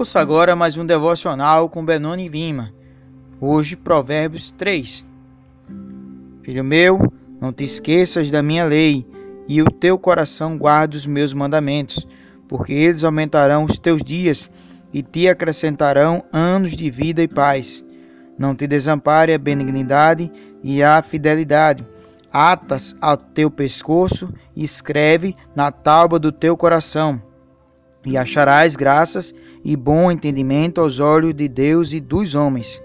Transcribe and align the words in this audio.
Ouça 0.00 0.18
agora 0.18 0.56
mais 0.56 0.78
um 0.78 0.86
devocional 0.86 1.68
com 1.68 1.84
Benoni 1.84 2.26
Lima. 2.26 2.72
Hoje, 3.38 3.76
Provérbios 3.76 4.50
3. 4.50 5.04
Filho 6.42 6.64
meu, 6.64 7.12
não 7.38 7.52
te 7.52 7.64
esqueças 7.64 8.30
da 8.30 8.42
minha 8.42 8.64
lei, 8.64 9.06
e 9.46 9.60
o 9.60 9.70
teu 9.70 9.98
coração 9.98 10.56
guarde 10.56 10.96
os 10.96 11.06
meus 11.06 11.34
mandamentos, 11.34 12.08
porque 12.48 12.72
eles 12.72 13.04
aumentarão 13.04 13.64
os 13.64 13.76
teus 13.76 14.02
dias 14.02 14.50
e 14.90 15.02
te 15.02 15.28
acrescentarão 15.28 16.24
anos 16.32 16.70
de 16.70 16.90
vida 16.90 17.22
e 17.22 17.28
paz. 17.28 17.84
Não 18.38 18.54
te 18.54 18.66
desampare 18.66 19.34
a 19.34 19.38
benignidade 19.38 20.32
e 20.62 20.82
a 20.82 21.02
fidelidade. 21.02 21.86
Atas 22.32 22.96
ao 23.02 23.18
teu 23.18 23.50
pescoço 23.50 24.32
e 24.56 24.64
escreve 24.64 25.36
na 25.54 25.70
tábua 25.70 26.18
do 26.18 26.32
teu 26.32 26.56
coração 26.56 27.22
e 28.04 28.16
acharás 28.16 28.76
graças 28.76 29.32
e 29.32 29.34
bom 29.76 30.10
entendimento 30.10 30.80
aos 30.80 31.00
olhos 31.00 31.34
de 31.34 31.48
Deus 31.48 31.92
e 31.92 32.00
dos 32.00 32.34
homens. 32.34 32.82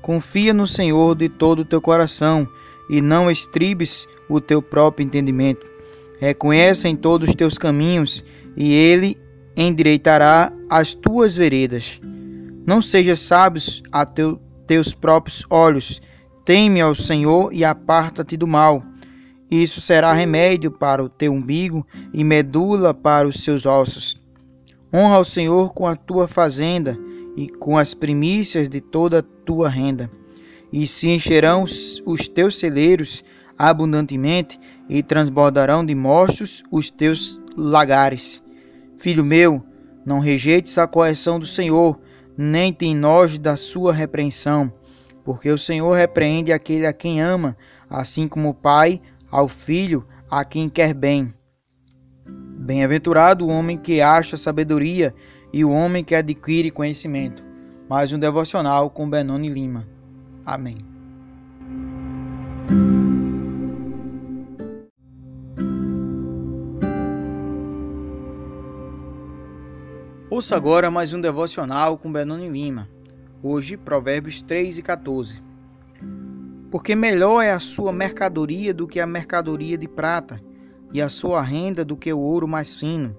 Confia 0.00 0.52
no 0.54 0.66
Senhor 0.66 1.14
de 1.14 1.28
todo 1.28 1.60
o 1.60 1.64
teu 1.64 1.80
coração 1.80 2.48
e 2.88 3.00
não 3.00 3.30
estribes 3.30 4.06
o 4.28 4.40
teu 4.40 4.62
próprio 4.62 5.04
entendimento. 5.04 5.70
Reconheça 6.18 6.88
em 6.88 6.96
todos 6.96 7.28
os 7.28 7.34
teus 7.34 7.58
caminhos 7.58 8.24
e 8.56 8.72
ele 8.72 9.18
endireitará 9.56 10.52
as 10.68 10.94
tuas 10.94 11.36
veredas. 11.36 12.00
Não 12.66 12.82
sejas 12.82 13.20
sábios 13.20 13.82
a 13.92 14.04
teu, 14.04 14.40
teus 14.66 14.92
próprios 14.92 15.44
olhos. 15.48 16.00
Teme 16.44 16.80
ao 16.80 16.94
Senhor 16.94 17.52
e 17.52 17.64
aparta-te 17.64 18.36
do 18.36 18.46
mal. 18.46 18.82
Isso 19.50 19.80
será 19.80 20.12
remédio 20.12 20.70
para 20.70 21.02
o 21.02 21.08
teu 21.08 21.32
umbigo 21.32 21.86
e 22.12 22.22
medula 22.22 22.92
para 22.92 23.26
os 23.26 23.42
seus 23.42 23.64
ossos. 23.64 24.16
Honra 24.94 25.16
ao 25.16 25.24
Senhor 25.24 25.74
com 25.74 25.86
a 25.86 25.94
tua 25.94 26.26
fazenda 26.26 26.98
e 27.36 27.48
com 27.48 27.76
as 27.76 27.94
primícias 27.94 28.68
de 28.68 28.80
toda 28.80 29.18
a 29.18 29.22
tua 29.22 29.68
renda. 29.68 30.10
E 30.72 30.86
se 30.86 31.08
encherão 31.08 31.64
os 31.64 32.28
teus 32.28 32.58
celeiros 32.58 33.22
abundantemente 33.58 34.58
e 34.88 35.02
transbordarão 35.02 35.84
de 35.84 35.94
mostos 35.94 36.62
os 36.70 36.90
teus 36.90 37.40
lagares. 37.56 38.42
Filho 38.96 39.24
meu, 39.24 39.62
não 40.06 40.20
rejeites 40.20 40.78
a 40.78 40.86
correção 40.86 41.38
do 41.38 41.46
Senhor, 41.46 41.98
nem 42.36 42.72
tem 42.72 42.94
nojo 42.94 43.38
da 43.38 43.56
sua 43.56 43.92
repreensão, 43.92 44.72
porque 45.24 45.50
o 45.50 45.58
Senhor 45.58 45.92
repreende 45.92 46.52
aquele 46.52 46.86
a 46.86 46.92
quem 46.92 47.20
ama, 47.20 47.56
assim 47.90 48.28
como 48.28 48.48
o 48.48 48.54
pai 48.54 49.00
ao 49.30 49.48
filho 49.48 50.06
a 50.30 50.44
quem 50.44 50.68
quer 50.68 50.94
bem. 50.94 51.34
Bem-aventurado 52.68 53.46
o 53.46 53.48
homem 53.48 53.78
que 53.78 54.02
acha 54.02 54.36
sabedoria 54.36 55.14
e 55.50 55.64
o 55.64 55.70
homem 55.70 56.04
que 56.04 56.14
adquire 56.14 56.70
conhecimento. 56.70 57.42
Mais 57.88 58.12
um 58.12 58.18
devocional 58.18 58.90
com 58.90 59.08
Benoni 59.08 59.48
Lima. 59.48 59.88
Amém. 60.44 60.76
Ouça 70.28 70.54
agora 70.54 70.90
mais 70.90 71.14
um 71.14 71.22
devocional 71.22 71.96
com 71.96 72.12
Benoni 72.12 72.48
Lima. 72.48 72.86
Hoje, 73.42 73.78
Provérbios 73.78 74.42
3 74.42 74.76
e 74.76 74.82
14. 74.82 75.42
Porque 76.70 76.94
melhor 76.94 77.40
é 77.40 77.50
a 77.50 77.58
sua 77.58 77.94
mercadoria 77.94 78.74
do 78.74 78.86
que 78.86 79.00
a 79.00 79.06
mercadoria 79.06 79.78
de 79.78 79.88
prata 79.88 80.46
e 80.92 81.02
a 81.02 81.08
sua 81.08 81.42
renda 81.42 81.84
do 81.84 81.96
que 81.96 82.12
o 82.12 82.18
ouro 82.18 82.48
mais 82.48 82.76
fino. 82.76 83.16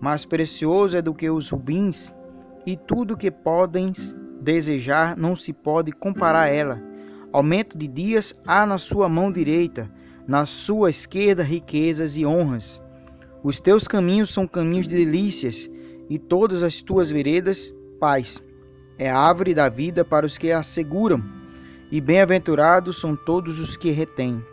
Mais 0.00 0.24
precioso 0.24 0.96
é 0.96 1.02
do 1.02 1.14
que 1.14 1.30
os 1.30 1.50
rubins, 1.50 2.12
e 2.66 2.76
tudo 2.76 3.16
que 3.16 3.30
podem 3.30 3.92
desejar 4.40 5.16
não 5.16 5.36
se 5.36 5.52
pode 5.52 5.92
comparar 5.92 6.44
a 6.44 6.48
ela. 6.48 6.82
Aumento 7.32 7.78
de 7.78 7.86
dias 7.86 8.34
há 8.46 8.66
na 8.66 8.78
sua 8.78 9.08
mão 9.08 9.30
direita, 9.30 9.90
na 10.26 10.44
sua 10.46 10.90
esquerda 10.90 11.42
riquezas 11.42 12.16
e 12.16 12.26
honras. 12.26 12.82
Os 13.42 13.60
teus 13.60 13.88
caminhos 13.88 14.30
são 14.30 14.46
caminhos 14.46 14.86
de 14.86 14.96
delícias, 14.96 15.70
e 16.08 16.18
todas 16.18 16.62
as 16.62 16.82
tuas 16.82 17.10
veredas, 17.10 17.72
paz. 17.98 18.42
É 18.98 19.10
a 19.10 19.18
árvore 19.18 19.54
da 19.54 19.68
vida 19.68 20.04
para 20.04 20.26
os 20.26 20.36
que 20.36 20.52
a 20.52 20.62
seguram, 20.62 21.22
e 21.90 22.00
bem-aventurados 22.00 23.00
são 23.00 23.16
todos 23.16 23.60
os 23.60 23.76
que 23.76 23.90
retêm. 23.90 24.44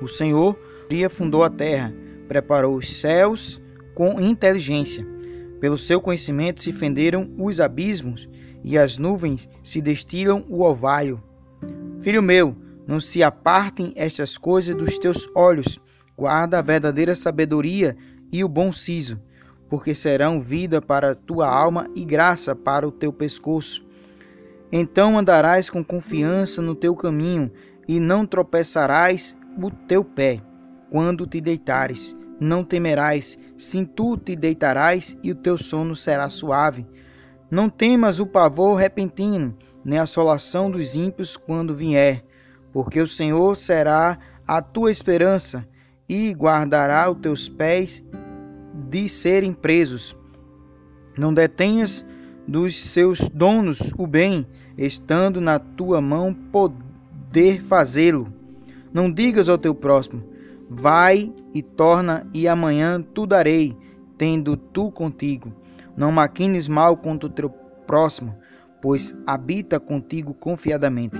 O 0.00 0.08
Senhor 0.08 0.58
dia 0.88 1.08
fundou 1.08 1.42
a 1.42 1.50
terra, 1.50 1.92
preparou 2.28 2.76
os 2.76 2.88
céus 2.88 3.60
com 3.94 4.20
inteligência. 4.20 5.06
Pelo 5.60 5.78
seu 5.78 6.00
conhecimento 6.00 6.62
se 6.62 6.72
fenderam 6.72 7.30
os 7.38 7.60
abismos 7.60 8.28
e 8.62 8.76
as 8.76 8.98
nuvens 8.98 9.48
se 9.62 9.80
destilam 9.80 10.44
o 10.48 10.62
orvalho. 10.62 11.22
Filho 12.00 12.22
meu, 12.22 12.54
não 12.86 13.00
se 13.00 13.22
apartem 13.22 13.92
estas 13.96 14.36
coisas 14.36 14.74
dos 14.74 14.98
teus 14.98 15.28
olhos. 15.34 15.80
Guarda 16.16 16.58
a 16.58 16.62
verdadeira 16.62 17.14
sabedoria 17.14 17.96
e 18.30 18.44
o 18.44 18.48
bom 18.48 18.72
siso, 18.72 19.20
porque 19.68 19.94
serão 19.94 20.40
vida 20.40 20.80
para 20.80 21.12
a 21.12 21.14
tua 21.14 21.48
alma 21.48 21.88
e 21.94 22.04
graça 22.04 22.54
para 22.54 22.86
o 22.86 22.92
teu 22.92 23.12
pescoço. 23.12 23.84
Então 24.70 25.18
andarás 25.18 25.70
com 25.70 25.82
confiança 25.82 26.60
no 26.60 26.74
teu 26.74 26.94
caminho 26.94 27.50
e 27.88 27.98
não 27.98 28.26
tropeçarás 28.26 29.36
o 29.64 29.70
teu 29.70 30.04
pé 30.04 30.40
quando 30.90 31.26
te 31.26 31.40
deitares. 31.40 32.16
Não 32.38 32.62
temerás, 32.62 33.38
sim 33.56 33.84
tu 33.84 34.16
te 34.16 34.36
deitarás 34.36 35.16
e 35.22 35.30
o 35.30 35.34
teu 35.34 35.56
sono 35.56 35.96
será 35.96 36.28
suave. 36.28 36.86
Não 37.50 37.68
temas 37.68 38.20
o 38.20 38.26
pavor 38.26 38.76
repentino, 38.76 39.56
nem 39.84 39.98
a 39.98 40.02
assolação 40.02 40.70
dos 40.70 40.94
ímpios 40.94 41.36
quando 41.36 41.74
vier, 41.74 42.24
porque 42.72 43.00
o 43.00 43.06
Senhor 43.06 43.56
será 43.56 44.18
a 44.46 44.60
tua 44.60 44.90
esperança 44.90 45.66
e 46.08 46.32
guardará 46.34 47.10
os 47.10 47.18
teus 47.18 47.48
pés 47.48 48.04
de 48.90 49.08
serem 49.08 49.52
presos. 49.52 50.16
Não 51.16 51.32
detenhas 51.32 52.04
dos 52.46 52.76
seus 52.76 53.28
donos 53.28 53.92
o 53.96 54.06
bem, 54.06 54.46
estando 54.76 55.40
na 55.40 55.58
tua 55.58 56.00
mão 56.00 56.34
poder 56.34 57.62
fazê-lo. 57.62 58.35
Não 58.92 59.10
digas 59.10 59.48
ao 59.48 59.58
teu 59.58 59.74
próximo: 59.74 60.22
Vai 60.68 61.32
e 61.54 61.62
torna, 61.62 62.26
e 62.32 62.48
amanhã 62.48 63.00
tu 63.00 63.26
darei, 63.26 63.76
tendo 64.18 64.56
tu 64.56 64.90
contigo. 64.90 65.52
Não 65.96 66.10
maquines 66.10 66.68
mal 66.68 66.96
contra 66.96 67.28
o 67.28 67.32
teu 67.32 67.48
próximo, 67.86 68.36
pois 68.82 69.14
habita 69.26 69.78
contigo 69.78 70.34
confiadamente. 70.34 71.16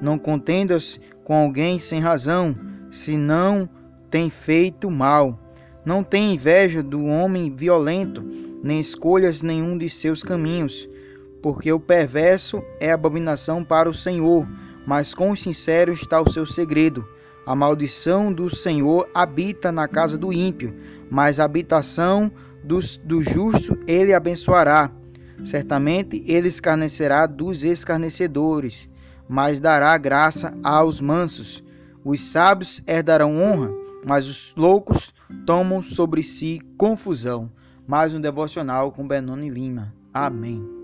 Não 0.00 0.18
contendas 0.18 1.00
com 1.24 1.34
alguém 1.34 1.78
sem 1.78 2.00
razão, 2.00 2.54
se 2.90 3.16
não 3.16 3.68
tem 4.10 4.30
feito 4.30 4.90
mal. 4.90 5.38
Não 5.84 6.02
tem 6.02 6.34
inveja 6.34 6.82
do 6.82 7.04
homem 7.04 7.54
violento, 7.54 8.24
nem 8.62 8.80
escolhas 8.80 9.42
nenhum 9.42 9.78
de 9.78 9.88
seus 9.88 10.24
caminhos, 10.24 10.88
porque 11.40 11.72
o 11.72 11.78
perverso 11.78 12.62
é 12.80 12.90
abominação 12.90 13.62
para 13.62 13.88
o 13.88 13.94
Senhor, 13.94 14.48
mas 14.86 15.14
com 15.14 15.30
os 15.30 15.42
sinceros 15.42 16.00
está 16.00 16.20
o 16.20 16.30
seu 16.30 16.46
segredo. 16.46 17.06
A 17.44 17.54
maldição 17.54 18.32
do 18.32 18.48
Senhor 18.48 19.08
habita 19.14 19.70
na 19.70 19.86
casa 19.86 20.16
do 20.16 20.32
ímpio, 20.32 20.74
mas 21.10 21.38
a 21.38 21.44
habitação 21.44 22.30
do, 22.62 22.78
do 23.04 23.22
justo 23.22 23.78
ele 23.86 24.14
abençoará. 24.14 24.90
Certamente 25.44 26.24
ele 26.26 26.48
escarnecerá 26.48 27.26
dos 27.26 27.64
escarnecedores, 27.64 28.88
mas 29.28 29.60
dará 29.60 29.96
graça 29.98 30.54
aos 30.62 31.00
mansos. 31.00 31.62
Os 32.04 32.20
sábios 32.20 32.82
herdarão 32.86 33.40
honra, 33.42 33.70
mas 34.04 34.28
os 34.28 34.54
loucos 34.56 35.12
tomam 35.44 35.82
sobre 35.82 36.22
si 36.22 36.60
confusão. 36.78 37.50
Mais 37.86 38.14
um 38.14 38.20
devocional 38.20 38.90
com 38.90 39.06
Benoni 39.06 39.48
Lima. 39.48 39.94
Amém. 40.12 40.75